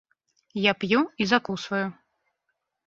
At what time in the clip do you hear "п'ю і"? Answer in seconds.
0.83-1.29